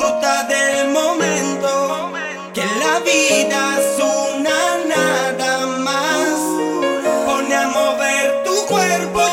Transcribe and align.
disfruta 0.00 0.44
del 0.44 0.88
momento, 0.88 2.12
que 2.54 2.62
la 2.62 3.00
vida 3.00 3.78
es 3.78 4.02
una 4.02 4.78
nada 4.88 5.66
más. 5.66 6.38
Pone 7.26 7.54
a 7.54 7.68
mover 7.68 8.42
tu 8.44 8.66
cuerpo. 8.66 9.29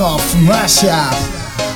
of 0.00 0.22
Masha, 0.42 1.10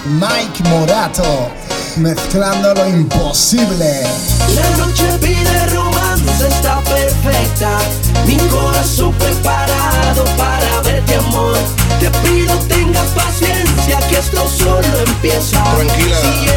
Mike 0.07 0.63
Morato, 0.71 1.51
mezclando 1.97 2.75
lo 2.75 2.89
imposible. 2.89 4.03
La 4.55 4.71
noche 4.79 5.05
pide 5.21 5.67
romance, 5.67 6.49
está 6.49 6.81
perfecta. 6.81 7.79
Mi 8.27 8.37
corazón 8.49 9.13
preparado 9.15 10.25
para 10.37 10.81
verte, 10.83 11.17
amor. 11.17 11.59
Te 12.01 12.11
pido, 12.23 12.55
tenga 12.69 13.03
paciencia, 13.15 13.99
que 14.09 14.19
esto 14.19 14.49
solo 14.49 15.01
empieza. 15.07 15.63
Tranquila. 15.75 16.54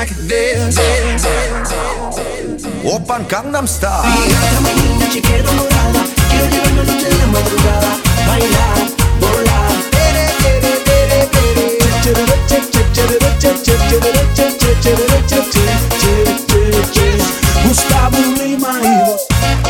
like 0.00 0.16
this. 0.28 0.78
Open 2.84 3.22
Gangnam 3.28 3.66
Style. 3.66 4.02
Fíjate, 4.02 4.60
mañana 4.64 5.06
te 5.12 5.20
quedo 5.20 5.52
morada. 5.52 6.02
Quiero 6.30 6.46
llevarnos 6.52 6.86
desde 6.86 7.18
la 7.18 7.26
madrugada. 7.26 7.90
Bailar, 8.26 8.78
volar. 9.20 9.72
Tere, 9.94 10.24
tere, 10.42 10.72
tere, 10.88 11.20
tere. 11.34 11.66
Chere, 12.02 12.14
chere, 12.48 12.64
chere, 12.72 12.88
chere, 12.94 13.18
chere, 13.40 13.58
chere, 13.60 13.80
chere, 13.90 14.06
chere, 14.80 15.44
chere, 15.50 16.24
chere, 16.48 16.82
chere. 16.94 17.24
Gustavo 17.66 18.18
Lima 18.38 18.72
y 18.82 18.84
vos. 19.04 19.22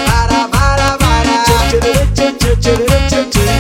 Para, 0.07 0.41
para, 0.55 0.89
para. 1.03 1.35
Chere, 1.71 1.81
chere, 2.15 2.33
chere, 2.39 2.57
chere, 2.61 3.09
chere, 3.11 3.31
chere. 3.31 3.60